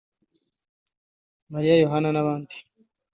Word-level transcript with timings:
Mariya 1.51 1.73
Yohana 1.83 2.09
n’abandi 2.11 2.55